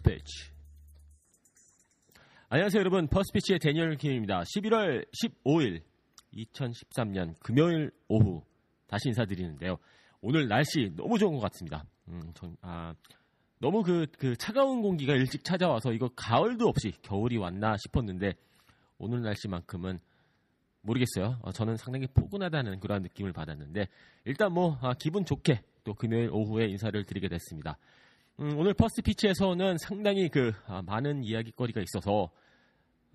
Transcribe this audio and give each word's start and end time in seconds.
Pitch. 0.00 0.52
안녕하세요, 2.48 2.80
여러분. 2.80 3.08
퍼스피치의 3.08 3.58
데니얼 3.58 3.96
킴입니다. 3.96 4.42
11월 4.42 5.04
15일 5.22 5.82
2013년 6.34 7.34
금요일 7.40 7.90
오후 8.08 8.42
다시 8.86 9.08
인사드리는데요. 9.08 9.78
오늘 10.20 10.48
날씨 10.48 10.92
너무 10.96 11.18
좋은 11.18 11.34
것 11.34 11.40
같습니다. 11.40 11.84
음, 12.08 12.32
전, 12.34 12.56
아, 12.62 12.94
너무 13.58 13.82
그, 13.82 14.06
그 14.18 14.36
차가운 14.36 14.82
공기가 14.82 15.14
일찍 15.14 15.44
찾아와서 15.44 15.92
이거 15.92 16.10
가을도 16.14 16.68
없이 16.68 16.92
겨울이 17.02 17.38
왔나 17.38 17.76
싶었는데 17.76 18.34
오늘 18.98 19.22
날씨만큼은 19.22 19.98
모르겠어요. 20.82 21.38
어, 21.42 21.52
저는 21.52 21.76
상당히 21.76 22.06
포근하다는 22.06 22.80
그런 22.80 23.02
느낌을 23.02 23.32
받았는데 23.32 23.86
일단 24.24 24.52
뭐 24.52 24.78
아, 24.82 24.94
기분 24.94 25.24
좋게 25.24 25.62
또 25.84 25.94
금요일 25.94 26.30
오후에 26.30 26.66
인사를 26.66 27.02
드리게 27.04 27.28
됐습니다. 27.28 27.78
음, 28.40 28.58
오늘 28.58 28.74
First 28.74 29.02
Pitch에서는 29.02 29.76
상당히 29.78 30.28
그 30.28 30.52
아, 30.66 30.82
많은 30.82 31.22
이야기거리가 31.22 31.80
있어서 31.82 32.30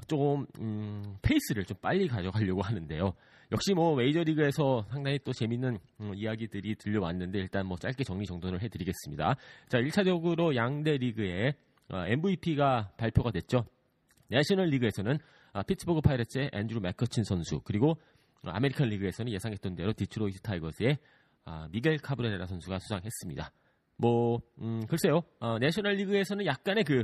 조금 0.07 0.45
음, 0.59 1.17
페이스를 1.21 1.65
좀 1.65 1.75
빨리 1.81 2.07
가져가려고 2.07 2.61
하는데요. 2.61 3.13
역시 3.51 3.73
뭐 3.73 3.95
메이저리그에서 3.95 4.85
상당히 4.89 5.19
또 5.23 5.33
재밌는 5.33 5.79
음, 6.01 6.13
이야기들이 6.15 6.75
들려왔는데 6.75 7.39
일단 7.39 7.65
뭐 7.65 7.77
짧게 7.77 8.03
정리 8.03 8.25
정돈을 8.25 8.61
해드리겠습니다. 8.61 9.35
자, 9.69 9.79
1차적으로 9.79 10.55
양대 10.55 10.97
리그의 10.97 11.55
어, 11.89 12.05
MVP가 12.05 12.91
발표가 12.97 13.31
됐죠. 13.31 13.65
내셔널 14.27 14.67
리그에서는 14.67 15.17
아, 15.53 15.63
피츠버그 15.63 16.01
파이러츠의 16.01 16.51
앤드루 16.53 16.79
맥커친 16.81 17.23
선수 17.23 17.61
그리고 17.63 17.91
어, 18.43 18.49
아메리칸 18.49 18.89
리그에서는 18.89 19.31
예상했던 19.31 19.75
대로 19.75 19.93
디트로이트 19.93 20.41
타이거즈의 20.41 20.99
아, 21.45 21.67
미겔 21.71 21.97
카브레라 21.99 22.45
선수가 22.45 22.79
수상했습니다. 22.79 23.51
뭐 23.97 24.39
음, 24.61 24.85
글쎄요. 24.87 25.23
어, 25.39 25.57
내셔널 25.59 25.93
리그에서는 25.95 26.45
약간의 26.45 26.83
그 26.83 27.03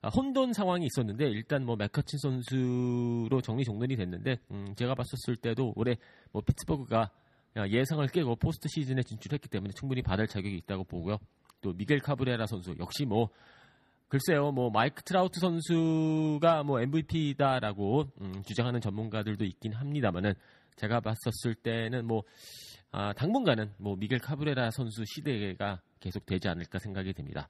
아, 0.00 0.08
혼돈 0.08 0.52
상황이 0.52 0.86
있었는데 0.86 1.28
일단 1.28 1.64
뭐 1.64 1.74
맥커친 1.76 2.18
선수로 2.20 3.40
정리 3.42 3.64
정돈이 3.64 3.96
됐는데 3.96 4.36
음, 4.52 4.74
제가 4.76 4.94
봤었을 4.94 5.36
때도 5.36 5.72
올해 5.74 5.96
뭐 6.32 6.42
피츠버그가 6.42 7.10
예상을 7.70 8.06
깨고 8.06 8.36
포스트 8.36 8.68
시즌에 8.68 9.02
진출했기 9.02 9.48
때문에 9.48 9.72
충분히 9.72 10.02
받을 10.02 10.28
자격이 10.28 10.56
있다고 10.58 10.84
보고요. 10.84 11.18
또 11.60 11.72
미겔 11.72 11.98
카브레라 11.98 12.46
선수 12.46 12.76
역시 12.78 13.04
뭐 13.04 13.30
글쎄요, 14.08 14.52
뭐 14.52 14.70
마이크 14.70 15.02
트라우트 15.02 15.38
선수가 15.38 16.62
뭐 16.62 16.80
MVP다라고 16.80 18.04
음, 18.22 18.42
주장하는 18.46 18.80
전문가들도 18.80 19.44
있긴 19.44 19.74
합니다만은 19.74 20.34
제가 20.76 21.00
봤었을 21.00 21.54
때는 21.54 22.06
뭐 22.06 22.22
아, 22.90 23.12
당분간은 23.12 23.72
뭐 23.78 23.96
미겔 23.96 24.18
카브레라 24.18 24.70
선수 24.70 25.04
시대가 25.04 25.80
계속 26.00 26.24
되지 26.24 26.48
않을까 26.48 26.78
생각이 26.78 27.12
됩니다. 27.12 27.48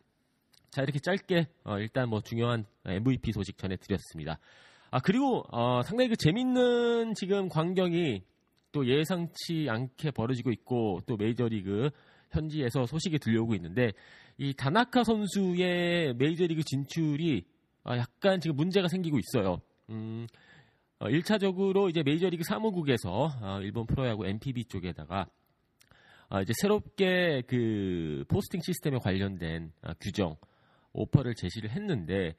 자 0.70 0.82
이렇게 0.82 0.98
짧게 0.98 1.46
어, 1.64 1.78
일단 1.78 2.08
뭐 2.08 2.20
중요한 2.20 2.66
MVP 2.84 3.32
소식 3.32 3.56
전해드렸습니다. 3.56 4.38
아 4.90 5.00
그리고 5.00 5.44
어, 5.50 5.82
상당히 5.82 6.10
그 6.10 6.16
재밌는 6.16 7.14
지금 7.14 7.48
광경이 7.48 8.22
또 8.72 8.86
예상치 8.86 9.66
않게 9.68 10.10
벌어지고 10.10 10.50
있고 10.50 11.00
또 11.06 11.16
메이저리그 11.16 11.90
현지에서 12.32 12.86
소식이 12.86 13.18
들려오고 13.18 13.54
있는데 13.54 13.92
이 14.36 14.52
다나카 14.54 15.04
선수의 15.04 16.14
메이저리그 16.14 16.62
진출이 16.64 17.44
아, 17.84 17.96
약간 17.96 18.40
지금 18.40 18.56
문제가 18.56 18.88
생기고 18.88 19.18
있어요. 19.18 19.60
음, 19.90 20.26
어, 21.00 21.06
1차적으로 21.06 21.88
이제 21.88 22.02
메이저리그 22.02 22.42
사무국에서 22.42 23.30
어, 23.40 23.60
일본 23.62 23.86
프로야구 23.86 24.26
NPB 24.26 24.64
쪽에다가 24.64 25.26
아, 26.28 26.42
이제 26.42 26.52
새롭게 26.60 27.42
그 27.46 28.24
포스팅 28.28 28.60
시스템에 28.60 28.98
관련된 28.98 29.72
아, 29.82 29.94
규정 30.00 30.36
오퍼를 30.92 31.34
제시를 31.36 31.70
했는데 31.70 32.34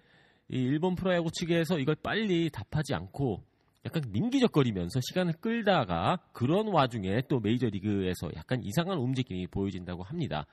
이 0.50 0.58
일본 0.58 0.96
프로야구 0.96 1.32
측에서 1.32 1.80
이걸 1.80 1.96
빨리 1.96 2.50
답하지 2.50 2.94
않고 2.94 3.44
약간 3.86 4.04
민기적거리면서 4.10 5.00
시간을 5.08 5.34
끌다가 5.40 6.18
그런 6.34 6.68
와중에 6.68 7.22
또 7.30 7.40
메이저리그에서 7.40 8.32
약간 8.36 8.62
이상한 8.62 8.98
움직임이 8.98 9.48
보여진다고 9.48 10.04
합니다. 10.04 10.46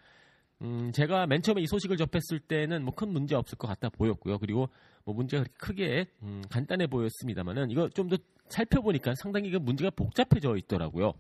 음, 0.63 0.93
제가 0.93 1.27
맨 1.27 1.43
처음에 1.43 1.61
이 1.61 1.67
소식을 1.67 1.97
접했을 1.97 2.41
때는 2.41 2.83
뭐 2.85 2.95
큰 2.95 3.11
문제 3.13 3.35
없을 3.35 3.59
것 3.59 3.67
같다 3.67 3.91
보였고요. 3.91 4.39
그리고 4.39 4.69
뭐 5.07 5.15
문제가 5.15 5.45
그렇게 5.45 5.57
크게 5.59 6.07
음, 6.23 6.43
간단해 6.51 6.89
보였습니다만은 6.89 7.71
이거 7.71 7.89
좀 7.89 8.09
더 8.09 8.17
살펴보니까 8.49 9.15
상당히 9.17 9.51
그 9.51 9.57
문제가 9.57 9.91
복잡해져 9.91 10.57
있더라고요. 10.57 11.15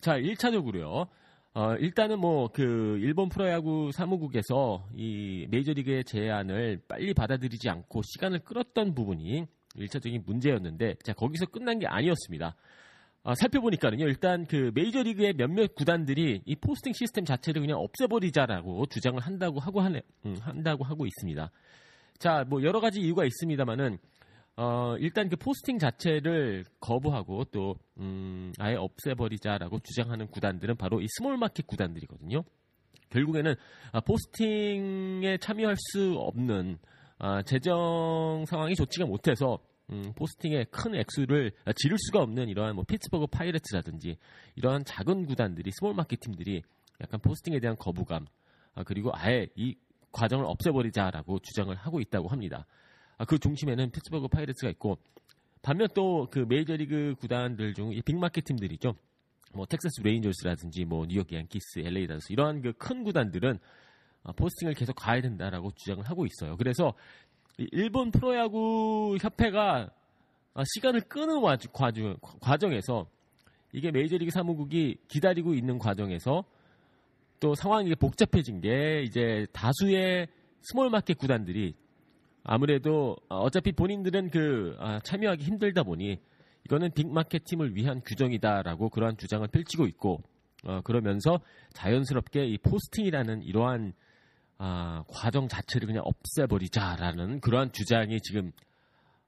자, 0.00 0.18
1차적으로요. 0.18 1.08
어, 1.52 1.74
일단은 1.76 2.20
뭐 2.20 2.48
그 2.52 2.98
일본 3.00 3.28
프로야구 3.28 3.90
사무국에서 3.92 4.86
이 4.94 5.46
메이저리그의 5.50 6.04
제안을 6.04 6.82
빨리 6.86 7.12
받아들이지 7.12 7.68
않고 7.68 8.02
시간을 8.02 8.40
끌었던 8.40 8.94
부분이 8.94 9.46
1차적인 9.76 10.24
문제였는데 10.24 10.94
자, 11.02 11.12
거기서 11.12 11.46
끝난 11.46 11.78
게 11.78 11.86
아니었습니다. 11.86 12.54
아, 13.22 13.34
살펴보니까는요, 13.34 14.06
일단 14.06 14.46
그 14.46 14.70
메이저리그의 14.74 15.34
몇몇 15.34 15.74
구단들이 15.74 16.42
이 16.46 16.56
포스팅 16.56 16.92
시스템 16.94 17.24
자체를 17.24 17.60
그냥 17.60 17.78
없애버리자라고 17.78 18.86
주장을 18.86 19.20
한다고 19.20 19.60
하고 19.60 19.80
하네, 19.80 20.00
음, 20.24 20.36
한다고 20.40 20.84
하고 20.84 21.04
있습니다. 21.04 21.50
자, 22.20 22.44
뭐 22.46 22.62
여러 22.62 22.80
가지 22.80 23.00
이유가 23.00 23.24
있습니다만은 23.24 23.96
어, 24.56 24.94
일단 24.98 25.30
그 25.30 25.36
포스팅 25.36 25.78
자체를 25.78 26.66
거부하고 26.78 27.44
또 27.44 27.76
음, 27.98 28.52
아예 28.58 28.74
없애버리자라고 28.74 29.78
주장하는 29.78 30.26
구단들은 30.26 30.76
바로 30.76 31.00
이 31.00 31.06
small 31.08 31.38
market 31.38 31.66
구단들이거든요. 31.66 32.44
결국에는 33.08 33.54
아, 33.92 34.00
posting에 34.00 35.38
참여할 35.38 35.76
수 35.78 36.12
없는 36.18 36.78
아, 37.18 37.40
재정 37.42 38.44
상황이 38.46 38.74
좋지가 38.74 39.06
못해서 39.06 39.58
음, 39.88 40.12
posting에 40.14 40.64
큰 40.64 40.94
액수를 40.94 41.52
지를 41.74 41.96
수가 41.98 42.20
없는 42.20 42.50
이러한 42.50 42.74
뭐 42.74 42.84
피츠버그 42.84 43.28
파이레츠라든지 43.28 44.18
이러한 44.56 44.84
작은 44.84 45.24
구단들이 45.24 45.70
small 45.72 45.94
market 45.94 46.20
팀들이 46.20 46.62
약간 47.00 47.18
posting에 47.18 47.60
대한 47.60 47.76
거부감 47.78 48.26
아, 48.74 48.84
그리고 48.84 49.10
아예 49.14 49.46
이 49.56 49.74
과정을 50.12 50.44
없애버리자라고 50.46 51.38
주장을 51.40 51.74
하고 51.74 52.00
있다고 52.00 52.28
합니다. 52.28 52.66
아, 53.18 53.24
그 53.24 53.38
중심에는 53.38 53.90
피츠버그 53.90 54.28
파이레츠가 54.28 54.70
있고 54.70 54.98
반면 55.62 55.88
또 55.94 56.26
그 56.30 56.40
메이저리그 56.48 57.16
구단들 57.20 57.74
중 57.74 58.02
이 58.02 58.06
big 58.06 58.19
market 58.19 58.44
팀들이죠. 58.44 58.94
뭐 59.52 59.66
텍사스 59.66 60.00
레인저스라든지 60.02 60.84
뭐 60.84 61.06
뉴욕 61.06 61.30
양키스, 61.32 61.80
LA 61.80 62.06
다저스 62.06 62.32
이러한 62.32 62.62
그 62.62 62.72
큰 62.72 63.02
구단들은 63.04 63.58
아, 64.22 64.32
posting을 64.32 64.74
계속 64.74 64.94
가야 64.94 65.20
된다라고 65.20 65.72
주장을 65.72 66.02
하고 66.04 66.26
있어요. 66.26 66.56
그래서 66.56 66.94
이 67.58 67.66
일본 67.72 68.10
프로야구 68.10 69.16
협회가 69.20 69.90
아, 70.54 70.62
시간을 70.74 71.02
끄는 71.02 71.40
과정, 71.72 72.16
과정에서 72.40 73.06
이게 73.72 73.90
메이저리그 73.90 74.30
사무국이 74.30 74.96
기다리고 75.08 75.54
있는 75.54 75.78
과정에서 75.78 76.44
또 77.40 77.54
상황이 77.54 77.94
복잡해진 77.94 78.60
게 78.60 79.02
이제 79.02 79.46
다수의 79.52 80.28
small 80.60 80.90
market 80.90 81.16
구단들이 81.16 81.74
아무래도 82.44 83.16
어, 83.28 83.38
어차피 83.38 83.72
본인들은 83.72 84.30
그 84.30 84.76
아, 84.78 85.00
참여하기 85.00 85.42
힘들다 85.42 85.82
보니 85.82 86.20
이거는 86.66 86.92
big 86.92 87.09
market 87.09 87.44
팀을 87.44 87.74
위한 87.74 88.02
규정이다라고 88.04 88.90
그러한 88.90 89.16
주장을 89.16 89.46
펼치고 89.48 89.86
있고 89.86 90.22
어, 90.64 90.82
그러면서 90.82 91.40
자연스럽게 91.72 92.44
이 92.44 92.58
posting이라는 92.58 93.42
이러한 93.42 93.94
아, 94.58 95.04
과정 95.08 95.48
자체를 95.48 95.86
그냥 95.86 96.02
없애버리자라는 96.04 97.40
그러한 97.40 97.72
주장이 97.72 98.20
지금 98.20 98.52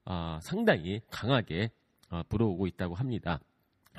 아, 0.05 0.39
상당히 0.43 1.01
강하게 1.11 1.71
어, 2.11 2.23
불어오고 2.29 2.67
있다고 2.67 2.95
합니다. 2.95 3.41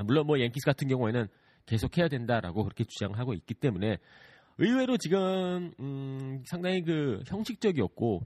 물론 0.03 0.27
뭐 0.27 0.39
양키스 0.39 0.65
같은 0.65 0.87
경우에는 0.87 1.27
계속해야 1.65 2.07
된다라고 2.07 2.63
그렇게 2.63 2.83
주장을 2.83 3.17
하고 3.17 3.33
있기 3.33 3.53
때문에 3.53 3.97
의외로 4.57 4.97
지금 4.97 5.73
음, 5.79 6.43
상당히 6.45 6.81
그 6.83 7.21
형식적이었고 7.27 8.21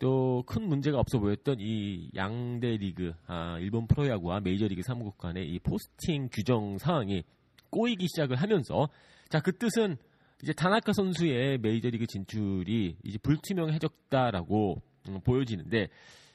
또 0.00 0.42
큰 0.46 0.66
문제가 0.68 0.98
없어 0.98 1.18
보였던 1.20 1.58
이 1.60 2.10
양대 2.16 2.76
리그 2.76 3.12
아, 3.26 3.56
일본 3.60 3.86
프로야구와 3.86 4.40
메이저리그 4.40 4.82
사무국 4.82 5.16
간의 5.16 5.48
이 5.48 5.60
포스팅 5.60 6.28
규정 6.32 6.76
사항이 6.78 7.22
꼬이기 7.70 8.08
시작을 8.08 8.36
하면서 8.36 8.88
자 9.28 9.40
그 9.40 9.56
뜻은 9.56 9.96
이제 10.42 10.52
다나카 10.52 10.92
선수의 10.92 11.58
메이저리그 11.58 12.06
진출이 12.06 12.96
이제 13.04 13.18
불투명해졌다라고 13.18 14.82
음, 15.08 15.20
보여지는데 15.22 15.88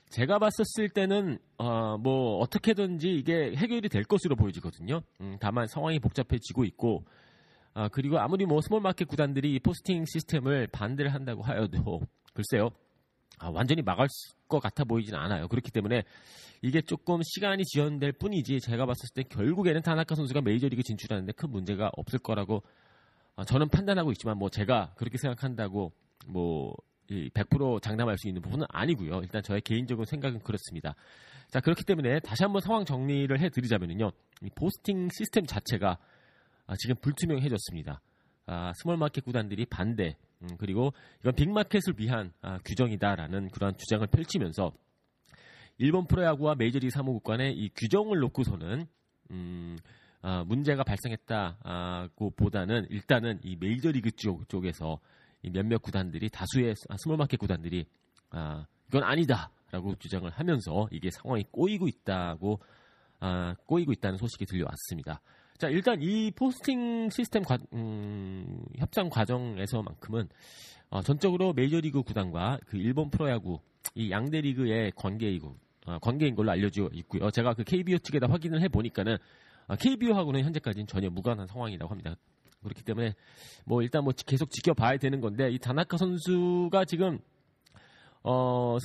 제가 0.09 0.39
봤었을 0.39 0.89
때는 0.89 1.37
어, 1.57 1.97
뭐 1.97 2.37
어떻게든지 2.39 3.09
이게 3.09 3.53
해결이 3.55 3.89
될 3.89 4.03
것으로 4.03 4.35
보여지거든요. 4.35 5.01
음, 5.21 5.37
다만 5.39 5.67
상황이 5.67 5.99
복잡해지고 5.99 6.63
있고 6.65 7.03
아, 7.73 7.89
그리고 7.89 8.17
아무리 8.17 8.45
뭐 8.45 8.61
small 8.61 8.81
market 8.81 9.07
구단들이 9.07 9.53
이 9.53 9.59
포스팅 9.59 10.05
시스템을 10.05 10.67
반대를 10.67 11.13
한다고 11.13 11.43
하여도 11.43 12.01
글쎄요. 12.33 12.69
아, 13.37 13.49
완전히 13.49 13.81
막을 13.81 14.07
것 14.47 14.59
같아 14.59 14.83
보이지는 14.83 15.19
않아요. 15.19 15.47
그렇기 15.47 15.71
때문에 15.71 16.03
이게 16.63 16.81
조금 16.81 17.21
시간이 17.23 17.63
지연될 17.65 18.13
뿐이지 18.13 18.61
제가 18.61 18.85
봤을 18.85 19.09
때 19.13 19.23
결국에는 19.23 19.81
타나카 19.81 20.15
선수가 20.15 20.41
메이저리그 20.41 20.81
진출하는데 20.81 21.31
큰 21.33 21.51
문제가 21.51 21.91
없을 21.97 22.17
거라고 22.17 22.63
아, 23.35 23.45
저는 23.45 23.69
판단하고 23.69 24.11
있지만 24.13 24.37
뭐 24.37 24.49
제가 24.49 24.93
그렇게 24.95 25.17
생각한다고 25.19 25.91
뭐 26.27 26.73
100% 27.09 27.81
장담할 27.81 28.17
수 28.17 28.27
있는 28.27 28.41
부분은 28.41 28.65
아니고요. 28.69 29.21
일단 29.21 29.41
저의 29.41 29.61
개인적인 29.61 30.05
생각은 30.05 30.39
그렇습니다. 30.39 30.95
자 31.49 31.59
그렇기 31.59 31.83
때문에 31.83 32.19
다시 32.19 32.43
한번 32.43 32.61
상황 32.61 32.85
정리를 32.85 33.39
해드리자면요, 33.39 34.11
이 34.43 34.49
포스팅 34.55 35.09
시스템 35.09 35.45
자체가 35.45 35.97
아, 36.67 36.73
지금 36.77 36.95
불투명해졌습니다. 37.01 38.01
아, 38.47 38.71
small 38.75 38.97
market 38.97 39.23
구단들이 39.23 39.65
반대 39.65 40.15
음, 40.41 40.49
그리고 40.57 40.93
이건 41.21 41.33
big 41.35 41.50
market을 41.50 41.95
위한 41.97 42.31
아, 42.41 42.59
규정이다라는 42.65 43.49
그러한 43.49 43.77
주장을 43.77 44.05
펼치면서 44.07 44.71
일본 45.77 46.07
프로야구와 46.07 46.55
메이저리그 46.55 46.91
사무국 46.91 47.23
간의 47.23 47.53
이 47.53 47.69
규정을 47.75 48.19
놓고서는 48.19 48.85
음, 49.31 49.77
아, 50.21 50.43
문제가 50.45 50.83
발생했다고 50.83 52.31
보다는 52.35 52.87
일단은 52.89 53.39
이 53.43 53.55
메이저리그 53.55 54.11
쪽, 54.11 54.49
쪽에서 54.49 54.99
이 54.99 55.15
몇몇 55.49 55.81
구단들이 55.81 56.29
다수의 56.29 56.75
아, 56.89 56.95
small 56.97 57.16
market 57.16 57.39
구단들이 57.39 57.85
아, 58.31 58.65
이건 58.89 59.03
아니다라고 59.03 59.95
주장을 59.99 60.29
하면서 60.29 60.87
이게 60.91 61.09
상황이 61.11 61.43
꼬이고 61.51 61.87
있다고 61.87 62.59
아, 63.19 63.55
꼬이고 63.65 63.91
있다는 63.91 64.17
소식이 64.17 64.45
들려왔습니다. 64.45 65.21
자 65.57 65.69
일단 65.69 66.01
이 66.01 66.31
포스팅 66.31 67.09
시스템 67.09 67.43
과, 67.43 67.57
음, 67.73 68.63
협상 68.77 69.09
과정에서만큼은 69.09 70.29
어, 70.89 71.01
전적으로 71.01 71.53
메이저리그 71.53 72.03
구단과 72.03 72.59
그 72.65 72.77
일본 72.77 73.09
프로야구 73.09 73.59
이 73.95 74.11
양대 74.11 74.41
리그의 74.41 74.91
관계이고 74.95 75.55
어, 75.87 75.99
관계인 75.99 76.35
걸로 76.35 76.51
알려져 76.51 76.89
있고요. 76.93 77.31
제가 77.31 77.53
그 77.53 77.63
KBO 77.63 77.97
측에다 77.99 78.27
확인을 78.29 78.61
해 78.61 78.67
보니까는 78.67 79.17
어, 79.67 79.75
KBO하고는 79.75 80.43
현재까지는 80.43 80.87
전혀 80.87 81.09
무관한 81.09 81.47
상황이라고 81.47 81.89
합니다. 81.89 82.15
그렇기 82.67 82.83
때문에 82.83 83.13
뭐 83.65 83.81
일단 83.81 84.03
뭐 84.03 84.13
계속 84.25 84.51
지켜봐야 84.51 84.97
되는 84.97 85.21
건데 85.21 85.49
이 85.51 85.57
다나카 85.59 85.97
선수가 85.97 86.85
지금 86.85 87.19
어 88.23 88.77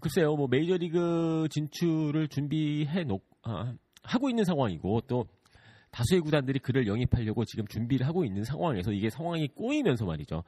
글쎄요 0.00 0.36
뭐 0.36 0.46
메이저리그 0.48 1.48
진출을 1.50 2.28
준비해 2.28 3.04
놓 3.04 3.22
아, 3.42 3.74
하고 4.02 4.28
있는 4.28 4.44
상황이고 4.44 5.02
또 5.02 5.26
다수의 5.90 6.20
구단들이 6.22 6.58
그를 6.58 6.86
영입하려고 6.86 7.44
지금 7.44 7.66
준비를 7.66 8.06
하고 8.06 8.24
있는 8.24 8.42
상황에서 8.44 8.92
이게 8.92 9.10
상황이 9.10 9.46
꼬이면서 9.48 10.04
말이죠. 10.04 10.42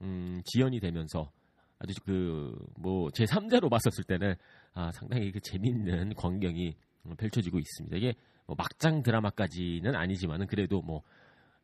음, 0.00 0.40
지연이 0.44 0.80
되면서 0.80 1.30
아주 1.78 1.92
그 2.04 2.54
뭐 2.78 3.10
제 3.12 3.24
3자로 3.24 3.68
봤었을 3.70 4.04
때는 4.04 4.34
아, 4.74 4.90
상당히 4.92 5.30
그 5.30 5.40
재밌는 5.40 6.14
광경이 6.14 6.74
펼쳐지고 7.18 7.58
있습니다. 7.58 7.96
이게 7.96 8.14
뭐 8.46 8.56
막장 8.56 9.02
드라마까지는 9.02 9.94
아니지만은 9.94 10.46
그래도 10.46 10.80
뭐 10.82 11.02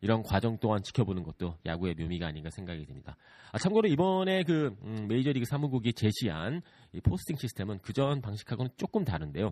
이런 0.04 0.22
과정 0.22 0.58
동안 0.58 0.82
지켜보는 0.82 1.22
것도 1.22 1.56
야구의 1.64 1.94
묘미가 1.94 2.26
아닌가 2.26 2.50
생각이 2.50 2.84
듭니다. 2.84 3.16
아, 3.52 3.58
참고로 3.58 3.88
이번에 3.88 4.42
그 4.42 4.76
음, 4.82 5.06
메이저리그 5.08 5.46
사무국이 5.46 5.94
제시한 5.94 6.60
이 6.92 7.00
포스팅 7.00 7.36
시스템은 7.36 7.78
그전 7.78 8.20
방식하고는 8.20 8.72
조금 8.76 9.02
다른데요. 9.06 9.50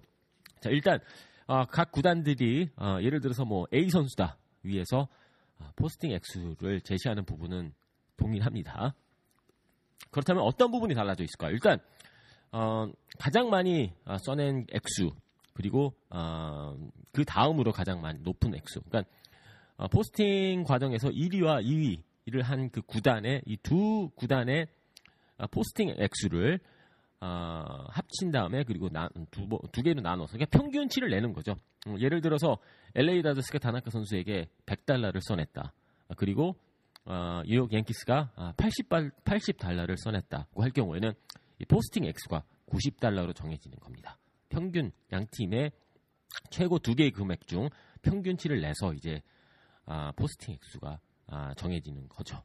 자 0.61 0.69
일단 0.69 0.99
어, 1.47 1.65
각 1.65 1.91
구단들이 1.91 2.69
어, 2.77 2.99
예를 3.01 3.23
들어서 3.23 3.47
뭐 3.47 3.65
A 3.73 3.89
선수다 3.89 4.37
해서 4.63 5.09
어, 5.59 5.71
포스팅 5.75 6.13
액수를 6.13 6.83
제시하는 6.83 7.25
부분은 7.25 7.73
동일합니다. 8.19 8.95
그렇다면 10.11 10.43
어떤 10.43 10.71
부분이 10.71 10.95
달라져 10.95 11.25
있을까요? 11.25 11.53
일단 11.53 11.79
어, 12.51 12.93
가장 13.19 13.49
많이 13.49 13.91
어, 14.05 14.19
써낸 14.19 14.67
액수 14.71 15.13
그리고 15.55 15.95
어, 16.11 16.77
그 17.11 17.25
다음으로 17.25 17.73
가장 17.73 18.03
많이 18.03 18.19
높은 18.21 18.55
액수. 18.55 18.83
그러니까 18.83 19.09
어, 19.09 19.22
포스팅 19.89 20.65
과정에서 20.65 21.09
1위와 21.09 21.65
2위를 22.27 22.43
한 22.43 22.71
그 22.71 22.83
구단의 22.83 23.43
이 23.47 23.57
두 23.63 24.11
구단의 24.17 24.67
어, 25.39 25.47
포스팅 25.49 25.95
액수를 25.99 26.61
어, 27.21 27.65
합친 27.89 28.33
다음에 28.33 28.65
그리고 28.65 28.89
나, 28.91 29.09
두, 29.31 29.47
두 29.71 29.83
개로 29.83 30.01
나눠서 30.01 30.33
그러니까 30.33 30.59
평균치를 30.59 31.09
내는 31.11 31.33
거죠. 31.33 31.55
음, 31.87 32.01
예를 32.01 32.21
들어서 32.21 32.59
LA 32.95 33.23
다저스가 33.23 33.59
다나카 33.59 33.91
선수에게 33.91 34.49
100달러를 34.67 35.21
써냈다. 35.23 35.73
아, 36.09 36.15
그리고 36.17 36.57
어, 37.05 37.43
뉴욕 37.47 37.73
양키스가 37.73 38.55
80, 38.57 38.89
80달러를 39.25 39.97
써냈다고 39.97 40.63
할 40.63 40.71
경우에는 40.71 41.13
이 41.61 41.65
포스팅 41.65 42.05
액수가 42.05 42.43
90달러로 42.67 43.35
정해지는 43.35 43.79
겁니다. 43.79 44.19
평균 44.49 44.91
양 45.13 45.27
팀의 45.31 45.73
최고 46.51 46.79
두 46.79 46.95
개의 46.95 47.11
금액 47.11 47.47
중 47.47 47.69
평균치를 48.03 48.61
내서 48.61 48.93
이제 48.95 49.23
아, 49.93 50.11
포스팅 50.17 50.55
액수가 50.55 50.99
아, 51.27 51.55
정해지는 51.55 52.09
거죠. 52.09 52.43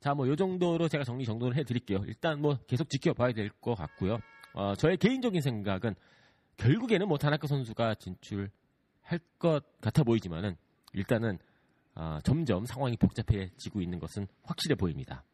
자, 0.00 0.14
뭐, 0.14 0.26
요 0.26 0.34
정도로 0.34 0.88
제가 0.88 1.04
정리 1.04 1.24
정돈을 1.24 1.54
해드릴게요. 1.56 2.02
일단 2.06 2.40
뭐, 2.42 2.58
계속 2.66 2.90
지켜봐야 2.90 3.32
될 3.32 3.50
것 3.60 3.76
같고요. 3.76 4.18
어, 4.54 4.74
저의 4.74 4.96
개인적인 4.96 5.40
생각은 5.40 5.94
결국에는 6.56 7.06
뭐, 7.06 7.16
다나카 7.16 7.46
선수가 7.46 7.94
진출할 7.96 8.50
것 9.38 9.62
같아 9.80 10.02
보이지만은 10.02 10.56
일단은 10.92 11.38
어, 11.94 12.18
점점 12.24 12.66
상황이 12.66 12.96
복잡해지고 12.96 13.80
있는 13.80 13.98
것은 14.00 14.26
확실해 14.42 14.74
보입니다. 14.74 15.24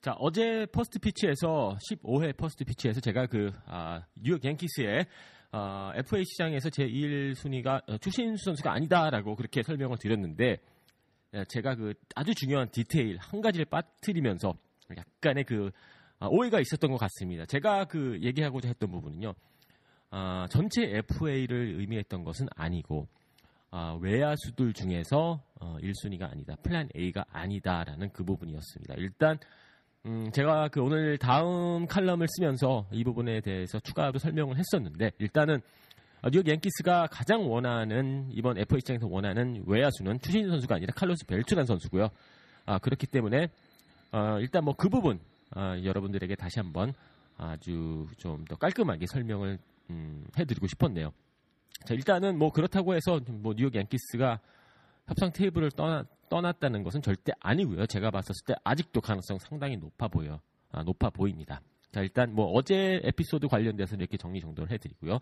자, 0.00 0.14
어제 0.18 0.64
퍼스트 0.72 0.98
피치에서 0.98 1.76
15회 1.90 2.34
퍼스트 2.34 2.64
피치에서 2.64 3.00
제가 3.00 3.26
그 3.26 3.52
아, 3.66 4.00
뉴욕 4.14 4.42
양키스의 4.42 5.04
아, 5.52 5.92
FA 5.94 6.24
시장에서 6.24 6.70
제 6.70 6.84
1 6.84 7.34
순위가 7.34 7.82
어, 7.86 7.98
추신수 7.98 8.46
선수가 8.46 8.72
아니다라고 8.72 9.36
그렇게 9.36 9.62
설명을 9.62 9.98
드렸는데 10.00 10.56
예, 11.34 11.44
제가 11.48 11.74
그 11.74 11.92
아주 12.14 12.34
중요한 12.34 12.70
디테일 12.70 13.18
한 13.18 13.42
가지를 13.42 13.66
빠뜨리면서 13.66 14.54
약간의 14.96 15.44
그 15.44 15.70
아, 16.18 16.28
오해가 16.30 16.60
있었던 16.60 16.90
것 16.90 16.96
같습니다. 16.96 17.44
제가 17.44 17.84
그 17.84 18.18
얘기하고자 18.22 18.68
했던 18.68 18.90
부분은요. 18.90 19.34
아, 20.12 20.46
전체 20.50 20.80
FA를 20.82 21.78
의미했던 21.78 22.24
것은 22.24 22.46
아니고 22.56 23.06
아, 23.70 23.98
외야수들 24.00 24.72
중에서 24.72 25.42
어, 25.60 25.76
1순위가 25.82 26.22
아니다. 26.22 26.56
플랜 26.62 26.88
A가 26.96 27.26
아니다라는 27.28 28.12
그 28.14 28.24
부분이었습니다. 28.24 28.94
일단 28.96 29.38
음, 30.06 30.30
제가 30.32 30.68
그 30.68 30.80
오늘 30.80 31.18
다음 31.18 31.86
칼럼을 31.86 32.26
쓰면서 32.28 32.86
이 32.90 33.04
부분에 33.04 33.40
대해서 33.40 33.78
추가로 33.80 34.18
설명을 34.18 34.56
했었는데 34.56 35.12
일단은 35.18 35.60
아, 36.22 36.30
뉴욕 36.30 36.46
양키스가 36.48 37.08
가장 37.08 37.50
원하는 37.50 38.28
이번 38.30 38.56
FA 38.58 38.80
시장에서 38.80 39.06
원하는 39.06 39.62
외야수는 39.66 40.20
추신수 40.20 40.48
선수가 40.48 40.74
아니라 40.74 40.92
칼로스 40.94 41.26
벨트란 41.26 41.66
선수고요. 41.66 42.08
아, 42.66 42.78
그렇기 42.78 43.06
때문에 43.06 43.48
어, 44.12 44.38
일단 44.40 44.64
뭐 44.64 44.74
그 44.74 44.88
부분 44.88 45.20
아, 45.54 45.78
여러분들에게 45.82 46.34
다시 46.34 46.58
한번 46.60 46.94
아주 47.36 48.06
좀 48.18 48.44
더 48.48 48.56
깔끔하게 48.56 49.06
설명을 49.06 49.58
음, 49.90 50.24
해드리고 50.38 50.66
싶었네요. 50.66 51.12
자, 51.84 51.94
일단은 51.94 52.38
뭐 52.38 52.52
그렇다고 52.52 52.94
해서 52.94 53.20
뭐 53.28 53.54
뉴욕 53.54 53.74
양키스가 53.74 54.40
협상 55.08 55.32
테이블을 55.32 55.70
떠나, 55.72 56.04
떠났다는 56.30 56.82
것은 56.82 57.02
절대 57.02 57.32
아니고요. 57.40 57.84
제가 57.86 58.10
봤었을 58.10 58.46
때 58.46 58.54
아직도 58.64 59.02
가능성 59.02 59.38
상당히 59.38 59.76
높아 59.76 60.08
보여, 60.08 60.40
아, 60.72 60.82
높아 60.82 61.10
보입니다. 61.10 61.60
자, 61.92 62.00
일단 62.00 62.34
뭐 62.34 62.46
어제 62.52 63.00
에피소드 63.02 63.48
관련돼서 63.48 63.96
이렇게 63.96 64.16
정리 64.16 64.40
정돈을 64.40 64.70
해드리고요. 64.70 65.18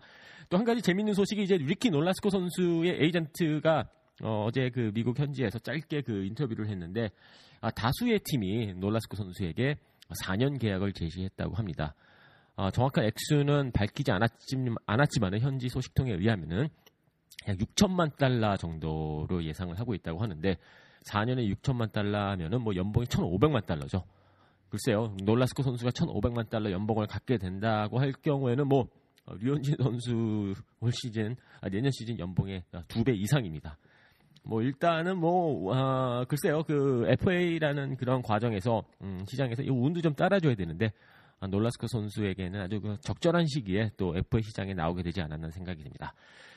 또 0.49 0.57
한 0.57 0.65
가지 0.65 0.81
재밌는 0.81 1.13
소식이 1.13 1.43
이제 1.43 1.57
리키 1.57 1.89
놀라스코 1.89 2.29
선수의 2.29 3.01
에이전트가 3.01 3.89
어, 4.21 4.49
제그 4.53 4.91
미국 4.93 5.17
현지에서 5.17 5.59
짧게 5.59 6.01
그 6.01 6.25
인터뷰를 6.25 6.69
했는데 6.69 7.09
아, 7.59 7.71
다수의 7.71 8.19
팀이 8.23 8.75
놀라스코 8.75 9.17
선수에게 9.17 9.77
4년 10.23 10.59
계약을 10.59 10.93
제시했다고 10.93 11.55
합니다. 11.55 11.95
어, 12.55 12.69
정확한 12.71 13.05
액수는 13.05 13.71
밝히지 13.71 14.11
않았지, 14.11 14.57
않았지만 14.85 15.39
현지 15.39 15.69
소식통에 15.69 16.11
의하면은 16.11 16.67
약 17.47 17.57
6천만 17.57 18.15
달러 18.17 18.57
정도로 18.57 19.43
예상을 19.43 19.79
하고 19.79 19.93
있다고 19.95 20.21
하는데 20.21 20.57
4년에 21.05 21.53
6천만 21.55 21.91
달러면은 21.91 22.61
뭐 22.61 22.75
연봉이 22.75 23.05
1,500만 23.05 23.65
달러죠. 23.65 24.03
글쎄요, 24.69 25.15
놀라스코 25.23 25.63
선수가 25.63 25.91
1,500만 25.91 26.49
달러 26.49 26.71
연봉을 26.71 27.07
갖게 27.07 27.37
된다고 27.37 27.99
할 27.99 28.11
경우에는 28.11 28.67
뭐 28.67 28.87
어, 29.25 29.33
류현진 29.39 29.75
선수 29.81 30.53
올 30.79 30.91
시즌 30.91 31.35
아, 31.61 31.69
내년 31.69 31.91
시즌 31.91 32.19
연봉의 32.19 32.63
두 32.87 33.03
배 33.03 33.13
이상입니다. 33.13 33.77
뭐 34.43 34.61
일단은 34.61 35.17
뭐 35.17 35.73
아, 35.75 36.25
글쎄요 36.27 36.63
그 36.63 37.05
FA라는 37.07 37.97
그런 37.97 38.21
과정에서 38.21 38.83
음, 39.01 39.23
시장에서 39.27 39.63
이 39.63 39.69
운도 39.69 40.01
좀 40.01 40.13
따라줘야 40.13 40.55
되는데 40.55 40.87
아, 40.87 40.89
놀라스코 41.47 41.87
선수에게는 41.87 42.59
아주 42.59 42.81
그 42.81 42.97
적절한 43.01 43.45
시기에 43.47 43.91
또 43.97 44.15
FA 44.15 44.43
시장에 44.43 44.73
나오게 44.73 45.03
되지 45.03 45.21
않았나 45.21 45.49
생각이 45.51 45.83
듭니다. 45.83 46.13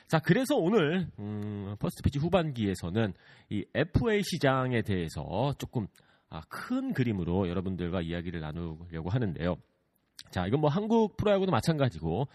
자, 0.07 0.19
그래서 0.19 0.55
오늘 0.55 1.07
음, 1.19 1.75
퍼스트 1.79 2.03
피치 2.03 2.19
후반기에서는 2.19 3.13
이 3.49 3.65
FA 3.73 4.21
시장에 4.23 4.81
대해서 4.81 5.53
조금 5.57 5.87
아, 6.29 6.41
큰 6.49 6.93
그림으로 6.93 7.47
여러분들과 7.47 8.01
이야기를 8.01 8.41
나누려고 8.41 9.09
하는데요. 9.09 9.55
자, 10.31 10.47
이건 10.47 10.61
뭐 10.61 10.69
한국 10.69 11.15
프로야구도 11.15 11.51
마찬가지고 11.51 12.27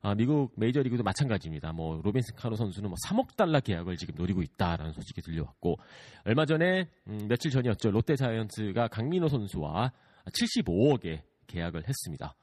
아, 0.00 0.14
미국 0.14 0.52
메이저리그도 0.56 1.02
마찬가지입니다. 1.02 1.72
뭐 1.72 2.00
로빈슨 2.02 2.36
카노 2.36 2.56
선수는 2.56 2.90
뭐 2.90 2.96
3억 3.06 3.36
달러 3.36 3.60
계약을 3.60 3.96
지금 3.96 4.14
노리고 4.16 4.42
있다라는 4.42 4.92
소식이 4.92 5.22
들려왔고 5.22 5.76
얼마 6.24 6.44
전에 6.44 6.88
음, 7.06 7.26
며칠 7.28 7.50
전이었죠. 7.50 7.90
롯데 7.90 8.16
자이언츠가 8.16 8.88
강민호 8.88 9.28
선수와 9.28 9.92
75억에 10.26 11.22
계약을 11.46 11.88
했습니다. 11.88 12.34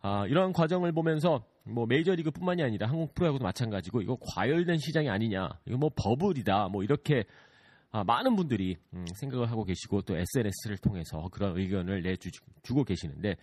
아, 0.00 0.26
이러한 0.26 0.52
과정을 0.52 0.92
보면서 0.92 1.44
뭐 1.64 1.86
메이저리그뿐만이 1.86 2.62
아니라 2.62 2.88
한국 2.88 3.14
프로야구도 3.14 3.42
마찬가지고 3.42 4.02
이거 4.02 4.18
과열된 4.34 4.78
시장이 4.78 5.08
아니냐, 5.08 5.48
이거 5.66 5.78
뭐 5.78 5.90
버블이다, 5.96 6.68
뭐 6.68 6.82
이렇게 6.82 7.24
아, 7.90 8.04
많은 8.04 8.36
분들이 8.36 8.76
음, 8.92 9.06
생각을 9.14 9.50
하고 9.50 9.64
계시고 9.64 10.02
또 10.02 10.16
SNS를 10.16 10.78
통해서 10.78 11.28
그런 11.32 11.56
의견을 11.56 12.02
내주고 12.02 12.84
계시는데 12.84 13.36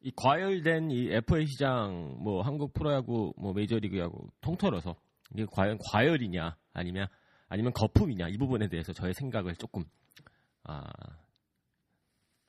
이 0.00 0.10
과열된 0.16 0.90
이 0.90 1.12
FA 1.12 1.46
시장, 1.46 2.16
뭐 2.18 2.42
한국 2.42 2.72
프로야구, 2.72 3.32
뭐 3.36 3.52
메이저리그야구 3.52 4.30
통틀어서 4.40 4.96
이게 5.34 5.46
과연 5.52 5.78
과열이냐 5.92 6.56
아니면 6.72 7.06
아니면 7.48 7.72
거품이냐 7.74 8.28
이 8.28 8.36
부분에 8.38 8.68
대해서 8.68 8.92
저의 8.92 9.14
생각을 9.14 9.54
조금 9.56 9.84
아, 10.64 10.84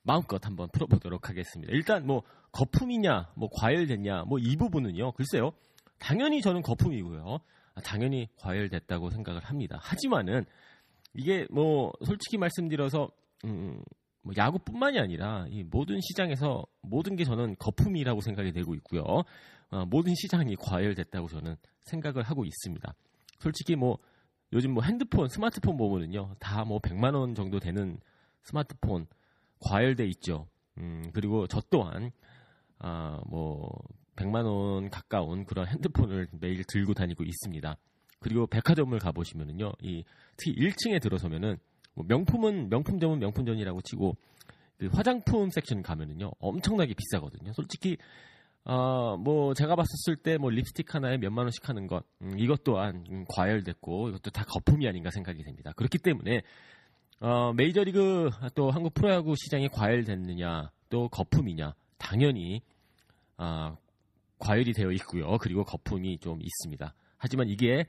마음껏 0.04 0.46
한번 0.46 0.70
풀어보도록 0.72 1.30
하겠습니다. 1.30 1.72
일단 1.74 2.06
뭐 2.06 2.24
거품이냐, 2.52 3.32
뭐 3.36 3.50
과열됐냐, 3.52 4.24
뭐 4.26 4.38
이 4.40 4.56
부분은요. 4.58 5.14
글쎄요. 5.14 5.52
당연히 6.00 6.42
저는 6.42 6.62
거품이고요. 6.62 7.40
아, 7.76 7.82
당연히 7.82 8.28
과열됐다고 8.38 9.10
생각을 9.10 9.42
합니다. 9.44 9.80
하지만은 9.82 10.46
이게 11.14 11.48
뭐 11.50 11.92
솔직히 12.06 12.38
말씀드려서 12.38 13.10
음, 13.46 13.82
뭐 14.22 14.34
야구뿐만이 14.38 15.00
아니라 15.00 15.46
이 15.50 15.64
모든 15.64 16.00
시장에서 16.02 16.66
모든 16.82 17.16
게 17.16 17.24
저는 17.24 17.56
거품이라고 17.60 18.22
생각이 18.22 18.52
되고 18.52 18.76
있고요. 18.76 19.04
어, 19.72 19.86
모든 19.86 20.14
시장이 20.16 20.56
과열됐다고 20.58 21.28
저는 21.28 21.56
생각을 21.82 22.24
하고 22.24 22.46
있습니다. 22.46 22.94
솔직히 23.40 23.76
뭐 23.76 23.98
요즘 24.54 24.74
뭐 24.74 24.84
핸드폰, 24.84 25.28
스마트폰 25.30 25.78
보면은요 25.78 26.36
다 26.40 26.64
뭐 26.64 26.80
100만 26.80 27.16
원 27.16 27.34
정도 27.36 27.60
되는 27.60 27.98
스마트폰 28.44 29.08
과열돼 29.64 30.06
있죠. 30.08 30.48
음, 30.78 31.10
그리고 31.14 31.48
저 31.48 31.62
또한 31.70 32.12
아, 32.80 33.20
뭐 33.28 33.70
100만 34.16 34.46
원 34.46 34.90
가까운 34.90 35.46
그런 35.46 35.68
핸드폰을 35.68 36.28
매일 36.40 36.64
들고 36.68 36.94
다니고 36.94 37.24
있습니다. 37.24 37.78
그리고 38.20 38.48
백화점을 38.48 38.98
가보시면은요, 38.98 39.74
이 39.82 40.04
특히 40.38 40.56
1층에 40.56 41.02
들어서면은 41.02 41.58
뭐 41.94 42.06
명품은 42.08 42.70
명품점은 42.70 43.20
명품점이라고 43.20 43.82
치고 43.82 44.16
그 44.78 44.90
화장품 44.94 45.50
섹션 45.50 45.82
가면은요 45.82 46.32
엄청나게 46.40 46.94
비싸거든요. 46.94 47.54
솔직히 47.54 47.98
어, 48.66 49.18
뭐 49.18 49.54
제가 49.54 49.76
봤었을 49.76 50.16
때 50.24 50.38
뭐 50.38 50.50
립스틱 50.50 50.96
하나에 50.96 51.18
몇만 51.18 51.46
원씩 51.46 51.68
하는 51.68 51.86
것 51.88 52.04
음, 52.22 52.40
이것 52.40 52.64
또한 52.64 53.06
음, 53.10 53.26
과열됐고 53.30 54.10
이것도 54.10 54.32
다 54.32 54.44
거품이 54.46 54.88
아닌가 54.88 55.10
생각이 55.12 55.44
됩니다. 55.44 55.72
그렇기 55.76 56.00
때문에 56.00 56.42
어, 57.26 57.54
메이저리그 57.54 58.32
또 58.54 58.70
한국 58.70 58.94
프로야구 58.94 59.34
시장이 59.38 59.70
과열됐느냐 59.70 60.70
또 60.90 61.08
거품이냐 61.08 61.74
당연히 61.98 62.62
어, 63.38 63.78
과열이 64.40 64.74
되어 64.74 64.92
있고요. 64.92 65.38
그리고 65.38 65.64
거품이 65.64 66.18
좀 66.18 66.42
있습니다. 66.42 66.94
하지만 67.18 67.48
이게 67.48 67.86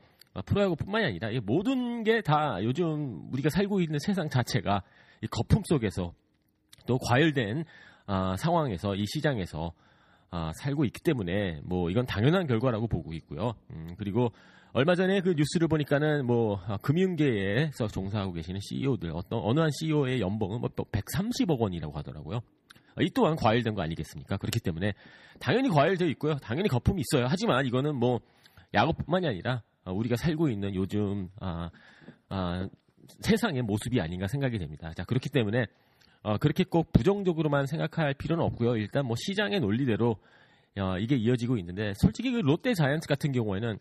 프로야구뿐만이 0.46 1.04
아니라 1.06 1.30
모든 1.42 2.04
게 2.04 2.22
다 2.22 2.62
요즘 2.62 3.28
우리가 3.32 3.50
살고 3.50 3.80
있는 3.80 3.98
세상 3.98 4.28
자체가 4.28 4.84
이 5.20 5.26
거품 5.26 5.62
속에서 5.64 6.14
또 6.86 6.98
과열된 6.98 7.64
어, 8.06 8.36
상황에서 8.38 8.94
이 8.94 9.04
시장에서 9.04 9.72
어, 10.34 10.50
살고 10.56 10.84
있기 10.86 11.00
때문에 11.00 11.60
뭐 11.62 11.90
이건 11.90 12.06
당연한 12.06 12.48
결과라고 12.48 12.88
보고 12.88 13.12
있고요. 13.12 13.54
음, 13.70 13.94
그리고 13.96 14.32
얼마 14.72 14.96
전에 14.96 15.20
그 15.20 15.34
뉴스를 15.36 15.68
보니까는 15.68 16.26
뭐 16.26 16.60
아, 16.66 16.76
금융계에서 16.78 17.86
종사하고 17.86 18.32
계시는 18.32 18.58
CEO들 18.60 19.12
어떤 19.14 19.38
어느 19.44 19.60
한 19.60 19.70
CEO의 19.70 20.20
연봉은 20.20 20.60
뭐 20.60 20.68
130억 20.70 21.60
원이라고 21.60 21.96
하더라고요. 21.96 22.40
이 23.00 23.10
또한 23.14 23.36
과열된 23.36 23.76
거 23.76 23.82
아니겠습니까? 23.82 24.36
그렇기 24.38 24.58
때문에 24.58 24.94
당연히 25.38 25.68
과열되어 25.68 26.08
있고요. 26.08 26.34
당연히 26.38 26.68
거품이 26.68 27.00
있어요. 27.00 27.26
하지만 27.28 27.64
이거는 27.66 27.94
뭐 27.94 28.18
야구뿐만이 28.74 29.28
아니라 29.28 29.62
아, 29.84 29.92
우리가 29.92 30.16
살고 30.16 30.48
있는 30.48 30.74
요즘 30.74 31.28
아, 31.40 31.70
아, 32.28 32.68
세상의 33.20 33.62
모습이 33.62 34.00
아닌가 34.00 34.26
생각이 34.26 34.58
됩니다. 34.58 34.92
자 34.96 35.04
그렇기 35.04 35.28
때문에 35.28 35.66
어, 36.24 36.38
그렇게 36.38 36.64
꼭 36.64 36.90
부정적으로만 36.92 37.66
생각할 37.66 38.14
필요는 38.14 38.42
없고요. 38.46 38.76
일단 38.76 39.06
뭐 39.06 39.14
시장의 39.14 39.60
논리대로 39.60 40.16
어, 40.78 40.98
이게 40.98 41.16
이어지고 41.16 41.58
있는데 41.58 41.92
솔직히 41.96 42.32
그 42.32 42.38
롯데 42.38 42.72
자이언츠 42.72 43.06
같은 43.06 43.30
경우에는 43.30 43.78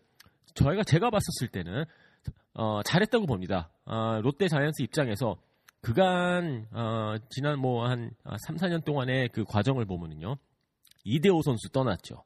저희가 0.54 0.84
제가 0.84 1.08
봤었을 1.10 1.48
때는 1.50 1.84
어, 2.52 2.82
잘했다고 2.82 3.24
봅니다. 3.26 3.70
어, 3.86 4.20
롯데 4.22 4.46
자이언츠 4.48 4.82
입장에서 4.82 5.36
그간 5.80 6.66
어, 6.70 7.14
지난 7.30 7.58
뭐 7.58 7.88
한 7.88 8.10
3, 8.46 8.56
4년 8.56 8.84
동안의 8.84 9.30
그 9.30 9.44
과정을 9.44 9.86
보면은요. 9.86 10.36
이대호 11.04 11.40
선수 11.42 11.70
떠났죠. 11.70 12.24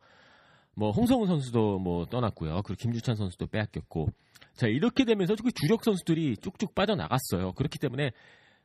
뭐 0.75 0.91
홍성훈 0.91 1.29
선수도 1.29 1.79
뭐 1.79 2.07
떠났고요. 2.07 2.63
그리고 2.63 2.75
김주찬 2.81 3.15
선수도 3.15 3.47
빼앗겼고. 3.47 4.09
자, 4.55 4.67
이렇게 4.67 5.05
되면서 5.05 5.37
그 5.37 5.53
주력 5.53 5.85
선수들이 5.85 6.39
쭉쭉 6.39 6.75
빠져나갔어요. 6.75 7.53
그렇기 7.53 7.79
때문에 7.79 8.11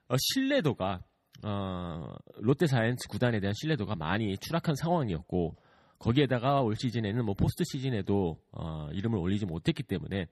어, 0.09 0.15
신뢰도가 0.19 1.03
어, 1.41 2.13
롯데 2.37 2.67
자이언츠 2.67 3.07
구단에 3.09 3.39
대한 3.39 3.53
신뢰도가 3.53 3.95
많이 3.95 4.37
추락한 4.37 4.75
상황이었고 4.75 5.55
거기에다가 5.99 6.61
올 6.61 6.75
시즌에는 6.75 7.25
뭐 7.25 7.33
포스트 7.33 7.63
시즌에도 7.63 8.37
어, 8.51 8.89
이름을 8.91 9.17
올리지 9.17 9.45
못했기 9.45 9.83
때문에 9.83 10.27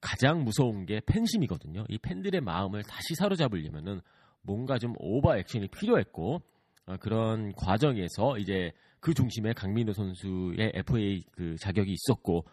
가장 0.00 0.44
무서운 0.44 0.86
게 0.86 1.00
팬심이거든요. 1.04 1.84
이 1.88 1.98
팬들의 1.98 2.40
마음을 2.40 2.82
다시 2.82 3.14
사로잡으려면은 3.14 4.00
뭔가 4.42 4.78
좀 4.78 4.94
오버 4.98 5.36
액션이 5.36 5.68
필요했고 5.68 6.40
어, 6.86 6.96
그런 6.98 7.52
과정에서 7.52 8.38
이제 8.38 8.72
그 9.00 9.14
중심에 9.14 9.52
강민호 9.52 9.92
선수의 9.92 10.72
FA 10.74 11.22
그 11.32 11.56
자격이 11.60 11.92
있었고 11.92 12.46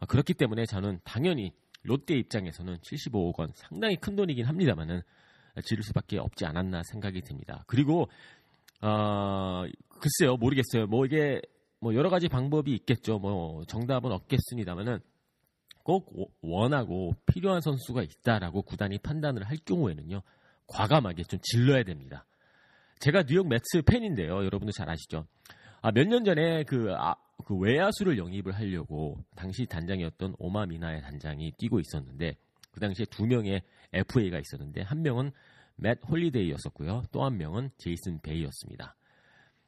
어, 0.00 0.06
그렇기 0.06 0.34
때문에 0.34 0.64
저는 0.66 1.00
당연히 1.04 1.52
롯데 1.82 2.14
입장에서는 2.18 2.78
75억 2.78 3.38
원 3.38 3.50
상당히 3.54 3.96
큰 3.96 4.16
돈이긴 4.16 4.44
합니다만은 4.44 5.02
지를 5.64 5.82
수밖에 5.82 6.18
없지 6.18 6.44
않았나 6.46 6.82
생각이 6.84 7.22
듭니다. 7.22 7.64
그리고 7.66 8.08
어, 8.82 9.64
글쎄요 10.00 10.36
모르겠어요. 10.36 10.86
뭐 10.86 11.06
이게 11.06 11.40
뭐 11.80 11.94
여러 11.94 12.10
가지 12.10 12.28
방법이 12.28 12.72
있겠죠. 12.74 13.18
뭐 13.18 13.64
정답은 13.64 14.12
없겠습니다만은 14.12 15.00
꼭 15.82 16.32
원하고 16.42 17.14
필요한 17.26 17.60
선수가 17.60 18.02
있다라고 18.02 18.62
구단이 18.62 18.98
판단을 18.98 19.44
할 19.44 19.56
경우에는요. 19.64 20.22
과감하게 20.66 21.24
좀 21.24 21.40
질러야 21.42 21.82
됩니다. 21.82 22.26
제가 23.00 23.24
뉴욕 23.24 23.48
메츠 23.48 23.82
팬인데요. 23.82 24.44
여러분도 24.44 24.72
잘 24.72 24.88
아시죠? 24.90 25.26
아, 25.82 25.90
몇 25.90 26.06
년 26.06 26.24
전에 26.24 26.64
그, 26.64 26.92
아, 26.94 27.14
그 27.46 27.56
외야수를 27.56 28.18
영입을 28.18 28.52
하려고 28.52 29.16
당시 29.34 29.64
단장이었던 29.64 30.34
오마 30.38 30.59
미나야 30.59 31.00
단장이 31.00 31.52
뛰고 31.56 31.80
있었는데 31.80 32.36
그 32.70 32.80
당시에 32.80 33.06
두 33.06 33.26
명의 33.26 33.62
FA가 33.92 34.38
있었는데 34.38 34.82
한 34.82 35.02
명은 35.02 35.32
맷 35.76 35.98
홀리데이였었고요. 36.08 37.04
또 37.12 37.24
한 37.24 37.38
명은 37.38 37.70
제이슨 37.78 38.20
베이였습니다. 38.20 38.96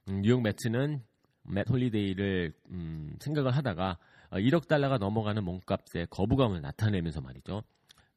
음, 0.08 0.22
뉴욕 0.22 0.42
메츠는 0.42 1.02
맷 1.44 1.68
홀리데이를 1.68 2.52
음, 2.70 3.16
생각을 3.20 3.50
하다가 3.56 3.98
1억 4.32 4.56
어, 4.56 4.66
달러가 4.66 4.98
넘어가는 4.98 5.42
몸값에 5.44 6.06
거부감을 6.10 6.60
나타내면서 6.60 7.20
말이죠. 7.20 7.62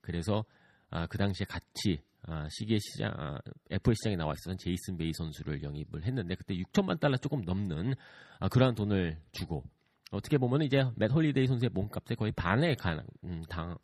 그래서 0.02 0.46
아, 0.90 1.08
그 1.08 1.18
당시에 1.18 1.46
같이 1.46 2.02
아, 2.28 2.48
시계 2.50 2.78
시장 2.80 3.12
아, 3.18 3.38
FA 3.72 3.94
시장에 3.96 4.16
나와 4.16 4.34
있었던 4.34 4.58
제이슨 4.58 4.98
베이 4.98 5.12
선수를 5.14 5.62
영입을 5.64 6.04
했는데 6.04 6.36
그때 6.36 6.56
6천만 6.56 7.00
달러 7.00 7.18
조금 7.18 7.42
넘는 7.42 7.94
아, 8.40 8.48
그러한 8.48 8.76
돈을 8.76 9.18
주고 9.32 9.64
어떻게 10.12 10.38
보면 10.38 10.62
이제 10.62 10.84
맷 10.96 11.12
홀리데이 11.12 11.48
선수의 11.48 11.70
몸값에 11.74 12.16
거의 12.16 12.32
반에 12.32 12.76
간, 12.76 13.06
음, 13.24 13.44
당, 13.50 13.78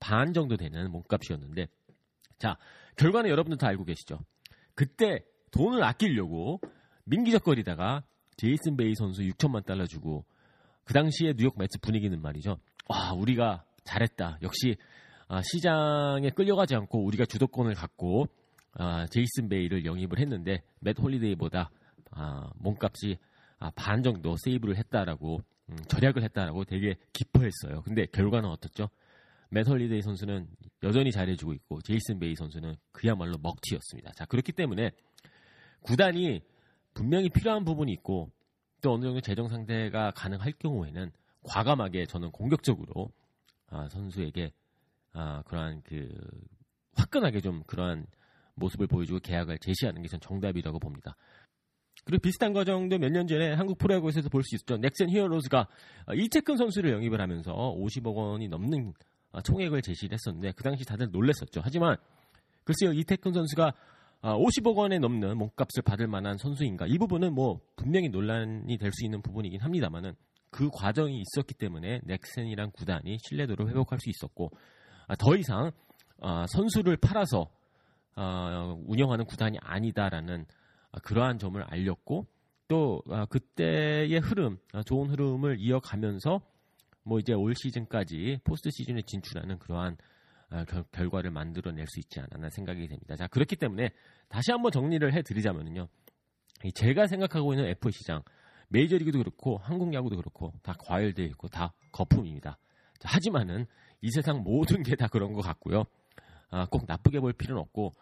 반 0.00 0.32
정도 0.32 0.56
되는 0.56 0.90
몸값이었는데 0.90 1.66
자 2.38 2.56
결과는 2.96 3.30
여러분들 3.30 3.58
다 3.58 3.68
알고 3.68 3.84
계시죠. 3.84 4.18
그때 4.74 5.24
돈을 5.50 5.82
아끼려고 5.82 6.60
민기적거리다가 7.04 8.04
제이슨 8.36 8.76
베이 8.76 8.94
선수 8.96 9.22
6천만 9.22 9.64
달러 9.64 9.86
주고 9.86 10.24
그 10.84 10.92
당시에 10.92 11.34
뉴욕 11.34 11.56
메츠 11.58 11.78
분위기는 11.80 12.20
말이죠. 12.20 12.58
와 12.88 13.12
우리가 13.12 13.64
잘했다. 13.84 14.38
역시 14.42 14.76
아, 15.28 15.40
시장에 15.42 16.30
끌려가지 16.30 16.74
않고 16.74 17.04
우리가 17.04 17.24
주도권을 17.24 17.74
갖고 17.74 18.26
아, 18.72 19.06
제이슨 19.06 19.48
베이를 19.48 19.84
영입을 19.84 20.18
했는데 20.18 20.62
맷 20.80 20.98
홀리데이보다 20.98 21.70
아, 22.10 22.50
몸값이 22.56 23.18
아, 23.58 23.70
반 23.74 24.02
정도 24.02 24.36
세이브를 24.36 24.76
했다라고 24.76 25.40
음, 25.70 25.76
절약을 25.88 26.22
했다라고 26.22 26.64
되게 26.64 26.96
기뻐했어요. 27.12 27.82
근데 27.82 28.06
결과는 28.06 28.48
어떻죠? 28.48 28.90
맷 29.54 29.68
홀리데이 29.68 30.02
선수는 30.02 30.48
여전히 30.82 31.12
잘해주고 31.12 31.52
있고 31.54 31.80
제이슨 31.82 32.18
베이 32.18 32.34
선수는 32.34 32.74
그야말로 32.92 33.38
먹튀였습니다. 33.40 34.12
자 34.12 34.24
그렇기 34.26 34.52
때문에 34.52 34.90
구단이 35.82 36.42
분명히 36.92 37.28
필요한 37.28 37.64
부분이 37.64 37.92
있고 37.92 38.30
또 38.82 38.94
어느 38.94 39.04
정도 39.04 39.20
재정 39.20 39.48
상태가 39.48 40.10
가능할 40.10 40.52
경우에는 40.58 41.10
과감하게 41.44 42.06
저는 42.06 42.30
공격적으로 42.32 43.10
아, 43.68 43.88
선수에게 43.88 44.52
아, 45.12 45.42
그러한 45.42 45.82
그 45.84 46.08
화끈하게 46.96 47.40
좀 47.40 47.62
그러한 47.66 48.06
모습을 48.56 48.86
보여주고 48.88 49.20
계약을 49.20 49.58
제시하는 49.58 50.02
게 50.02 50.08
전 50.08 50.20
정답이라고 50.20 50.78
봅니다. 50.80 51.16
그리고 52.04 52.20
비슷한 52.22 52.52
과정도 52.52 52.98
몇 52.98 53.10
년 53.10 53.26
전에 53.26 53.52
한국 53.54 53.78
프로야구에서도 53.78 54.28
볼수 54.28 54.54
있었죠. 54.56 54.76
넥센 54.78 55.08
히어로즈가 55.10 55.68
이태근 56.14 56.56
선수를 56.56 56.90
영입을 56.92 57.20
하면서 57.20 57.52
50억 57.52 58.14
원이 58.14 58.48
넘는 58.48 58.92
아, 58.98 59.13
총액을 59.42 59.82
제시를 59.82 60.14
했었는데 60.14 60.52
그 60.52 60.62
당시 60.62 60.84
다들 60.84 61.10
놀랐었죠. 61.10 61.60
하지만 61.62 61.96
글쎄요 62.64 62.92
이태근 62.92 63.32
선수가 63.32 63.72
50억 64.22 64.78
아, 64.78 64.80
원에 64.80 64.98
넘는 64.98 65.36
몸값을 65.36 65.82
받을 65.84 66.06
만한 66.06 66.38
선수인가 66.38 66.86
이 66.86 66.96
부분은 66.96 67.34
뭐 67.34 67.60
분명히 67.76 68.08
논란이 68.08 68.78
될 68.78 68.90
수 68.92 69.04
있는 69.04 69.20
부분이긴 69.20 69.60
합니다만은 69.60 70.14
그 70.50 70.70
과정이 70.72 71.20
있었기 71.20 71.54
때문에 71.54 72.00
넥센이란 72.04 72.70
구단이 72.70 73.18
신뢰도를 73.22 73.68
회복할 73.68 73.98
수 74.00 74.08
있었고 74.08 74.50
아, 75.08 75.16
더 75.16 75.36
이상 75.36 75.72
아, 76.22 76.46
선수를 76.48 76.96
팔아서 76.96 77.50
아, 78.14 78.76
운영하는 78.86 79.24
구단이 79.26 79.58
아니다라는 79.60 80.46
그러한 81.02 81.38
점을 81.38 81.60
알렸고 81.60 82.26
또 82.68 83.02
그때의 83.28 84.18
흐름, 84.20 84.58
좋은 84.86 85.10
흐름을 85.10 85.56
이어가면서 85.58 86.40
뭐 87.04 87.18
이제 87.18 87.32
올 87.32 87.54
시즌까지 87.54 88.38
포스트 88.44 88.70
시즌에 88.70 89.02
진출하는 89.02 89.58
그러한 89.58 89.96
결, 90.92 91.10
과를 91.10 91.30
만들어낼 91.30 91.86
수 91.86 92.00
있지 92.00 92.20
않았나 92.20 92.48
생각이 92.50 92.86
됩니다. 92.88 93.16
자 93.16 93.26
그렇기 93.26 93.56
때문에 93.56 93.90
다시 94.28 94.50
한번 94.52 94.72
정리를 94.72 95.12
해드리자면요, 95.12 95.88
제가 96.74 97.06
생각하고 97.06 97.52
있는 97.52 97.66
F 97.68 97.90
시장 97.90 98.22
메이저리그도 98.68 99.18
그렇고 99.18 99.58
한국 99.58 99.92
야구도 99.92 100.16
그렇고 100.16 100.52
다 100.62 100.74
과열되어 100.78 101.26
있고 101.26 101.48
다 101.48 101.74
거품입니다. 101.92 102.58
자, 102.98 103.08
하지만은 103.12 103.66
이 104.00 104.10
세상 104.10 104.42
모든 104.42 104.82
게 104.82 104.96
다 104.96 105.08
그런 105.08 105.32
것 105.32 105.40
같고요. 105.42 105.84
아, 106.50 106.66
꼭 106.66 106.84
나쁘게 106.86 107.20
볼 107.20 107.32
필요는 107.32 107.60
없고 107.60 107.94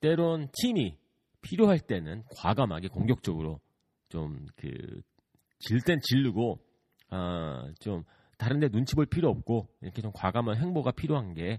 때론 0.00 0.48
팀이 0.52 0.96
필요할 1.42 1.80
때는 1.80 2.22
과감하게 2.38 2.88
공격적으로 2.88 3.60
좀 4.08 4.46
그 4.56 5.02
질 5.58 5.80
땐 5.80 5.98
질르고 6.02 6.58
아, 7.10 7.68
좀 7.80 8.04
다른데 8.38 8.68
눈치 8.68 8.94
볼 8.94 9.06
필요 9.06 9.28
없고 9.30 9.68
이렇게 9.80 10.02
좀 10.02 10.12
과감한 10.14 10.56
행보가 10.56 10.92
필요한 10.92 11.34
게 11.34 11.58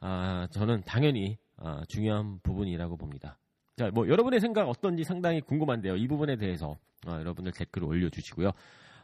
아, 0.00 0.48
저는 0.50 0.82
당연히 0.86 1.38
아, 1.56 1.82
중요한 1.88 2.40
부분이라고 2.42 2.96
봅니다. 2.96 3.38
자, 3.76 3.90
뭐 3.90 4.08
여러분의 4.08 4.40
생각 4.40 4.68
어떤지 4.68 5.04
상당히 5.04 5.40
궁금한데요. 5.40 5.96
이 5.96 6.08
부분에 6.08 6.36
대해서 6.36 6.78
아, 7.06 7.18
여러분들 7.18 7.52
댓글을 7.52 7.86
올려주시고요. 7.88 8.50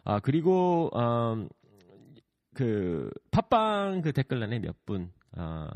아, 0.04 0.20
그리고 0.20 0.90
음, 0.94 1.48
그 2.54 3.10
팟빵 3.30 4.00
그 4.02 4.12
댓글란에 4.12 4.58
몇분 4.60 5.12
어, 5.36 5.68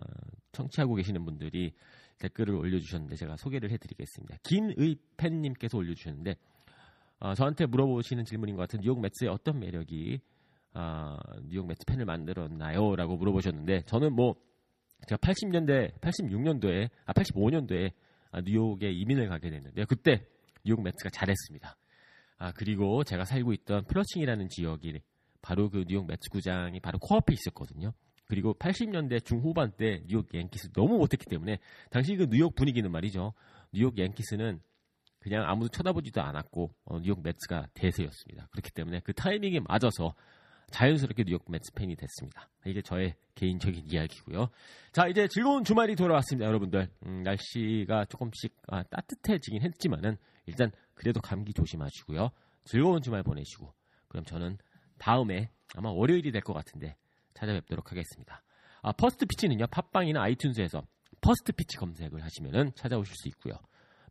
청취하고 0.53 0.95
계시는 0.95 1.25
분들이 1.25 1.75
댓글을 2.19 2.55
올려주셨는데 2.55 3.17
제가 3.17 3.37
소개를 3.37 3.71
해드리겠습니다. 3.71 4.39
김의팬님께서 4.43 5.77
올려주셨는데 5.77 6.37
어, 7.21 7.35
저한테 7.35 7.67
물어보시는 7.67 8.25
질문인 8.25 8.57
것 8.57 8.63
같은 8.63 8.81
뉴욕 8.81 9.01
메츠의 9.01 9.31
어떤 9.31 9.61
매력이 9.61 10.21
어, 10.75 11.17
뉴욕 11.49 11.67
메츠 11.66 11.85
팬을 11.87 12.05
만들었나요? 12.05 12.97
라고 12.97 13.17
물어보셨는데 13.17 13.83
저는 13.83 14.15
뭐 14.15 14.35
제가 15.09 15.19
80년대, 15.19 15.99
86년도에, 16.01 16.91
아 17.07 17.13
85년도에 17.13 17.93
아, 18.33 18.41
뉴욕에 18.41 18.91
이민을 18.91 19.29
가게 19.29 19.51
됐는데 19.51 19.85
그때 19.87 20.25
뉴욕 20.65 20.83
메츠가 20.83 21.11
잘했습니다. 21.11 21.77
아 22.39 22.53
그리고 22.53 23.03
제가 23.05 23.25
살고 23.25 23.53
있던 23.53 23.85
플러싱이라는 23.85 24.49
지역이 24.49 25.01
바로 25.43 25.69
그 25.71 25.85
뉴욕 25.89 26.07
메츠 26.07 26.37
구장이 26.37 26.81
바로 26.81 26.99
코앞에 26.99 27.33
있었거든요. 27.33 27.93
그리고 28.27 28.55
80년대 28.55 29.25
중후반 29.25 29.73
때 29.73 30.03
뉴욕 30.07 30.33
양키스 30.33 30.73
너무 30.73 30.99
못했기 30.99 31.27
때문에 31.29 31.59
당시 31.91 32.15
그 32.15 32.27
뉴욕 32.31 32.55
분위기는 32.55 32.89
말이죠. 32.91 33.33
뉴욕 33.73 33.99
양키스는 33.99 34.61
그냥 35.19 35.45
아무도 35.47 35.69
쳐다보지도 35.69 36.23
않았고 36.23 36.71
어, 36.85 37.01
뉴욕 37.01 37.21
매츠가 37.23 37.67
대세였습니다. 37.75 38.47
그렇기 38.53 38.71
때문에 38.71 39.01
그 39.01 39.13
타이밍에 39.13 39.61
맞아서 39.61 40.15
자연스럽게 40.71 41.25
뉴욕 41.25 41.45
매츠 41.49 41.73
팬이 41.75 41.97
됐습니다. 41.97 42.49
이게 42.65 42.81
저의 42.83 43.15
개인적인 43.35 43.87
이야기고요. 43.87 44.49
자 44.93 45.07
이제 45.09 45.29
즐거운 45.29 45.65
주말이 45.65 45.97
돌아왔습니다, 45.97 46.47
여러분들. 46.47 46.89
음, 47.07 47.23
날씨가 47.23 48.07
조금씩 48.07 48.55
아, 48.69 48.83
따뜻해지긴 48.85 49.63
했지만은 49.63 50.17
일단 50.47 50.71
그래도 50.95 51.21
감기 51.21 51.53
조심하시고요. 51.53 52.31
즐거운 52.65 53.03
주말 53.03 53.23
보내시고 53.23 53.73
그럼 54.09 54.25
저는 54.25 54.59
다음에 54.99 55.51
아마 55.77 55.91
월요일이 55.91 56.33
될 56.33 56.43
것 56.43 56.53
같은데 56.53 56.97
찾아뵙도록 57.35 57.91
하겠습니다. 57.91 58.43
아, 58.83 58.93
퍼스트 58.93 59.27
피치는요, 59.27 59.67
팟빵이나 59.69 60.21
아이튠즈에서 60.25 60.85
퍼스트 61.21 61.53
피치 61.53 61.77
검색을 61.77 62.23
하시면 62.25 62.73
찾아오실 62.75 63.15
수 63.15 63.29
있고요. 63.29 63.55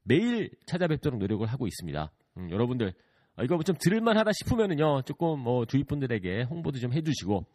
매일 0.04 0.52
찾아뵙도록 0.66 1.20
노력을 1.20 1.46
하고 1.46 1.68
있습니다. 1.68 2.12
음, 2.38 2.52
여러분들, 2.52 2.94
아, 3.40 3.44
이거 3.44 3.58
좀 3.64 3.76
들을만 3.80 4.18
하다 4.18 4.32
싶으면은요, 4.34 5.04
조금 5.04 5.40
뭐 5.40 5.66
주위 5.66 5.86
분들에게 5.86 6.44
홍보도 6.44 6.78
좀 6.78 6.92
해주시고, 6.92 7.46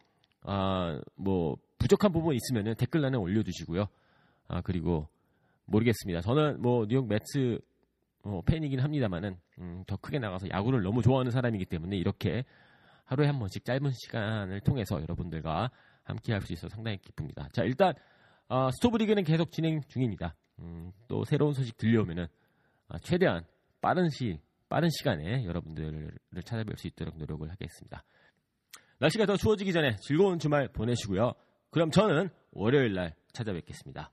아, 0.41 0.99
뭐, 1.15 1.57
부족한 1.77 2.11
부분 2.11 2.35
있으면은 2.35 2.73
댓글란에 2.75 3.17
올려주시고요. 3.17 3.85
아, 4.47 4.61
그리고 4.61 5.07
모르겠습니다. 5.65 6.21
저는 6.21 6.61
뭐 6.61 6.85
뉴욕 6.87 7.07
메츠 7.07 7.59
어, 8.23 8.41
팬이긴 8.47 8.79
합니다만은 8.79 9.37
음, 9.59 9.83
더 9.85 9.97
크게 9.97 10.17
나가서 10.17 10.49
야구를 10.49 10.81
너무 10.81 11.03
좋아하는 11.03 11.31
사람이기 11.31 11.65
때문에 11.65 11.95
이렇게 11.95 12.43
하루에 13.03 13.27
한 13.27 13.37
번씩 13.37 13.63
짧은 13.63 13.91
시간을 13.91 14.61
통해서 14.61 14.99
여러분들과 14.99 15.69
함께 16.03 16.33
할 16.33 16.41
수 16.41 16.53
있어서 16.53 16.73
상당히 16.73 16.97
기쁩니다. 16.97 17.47
자, 17.53 17.63
일단, 17.63 17.93
어, 18.49 18.69
스토브 18.71 18.97
리그는 18.97 19.23
계속 19.23 19.51
진행 19.51 19.81
중입니다. 19.87 20.35
음, 20.59 20.91
또 21.07 21.23
새로운 21.25 21.53
소식 21.53 21.77
들려오면은, 21.77 22.25
어, 22.89 22.97
최대한 22.99 23.43
빠른 23.81 24.09
시, 24.09 24.39
빠른 24.69 24.89
시간에 24.89 25.45
여러분들을 25.45 26.11
찾아뵐 26.43 26.77
수 26.77 26.87
있도록 26.87 27.17
노력을 27.17 27.49
하겠습니다. 27.49 28.03
날씨가 28.99 29.25
더 29.25 29.37
추워지기 29.37 29.73
전에 29.73 29.97
즐거운 30.01 30.39
주말 30.39 30.67
보내시고요. 30.69 31.33
그럼 31.69 31.91
저는 31.91 32.29
월요일 32.51 32.93
날 32.93 33.15
찾아뵙겠습니다. 33.33 34.11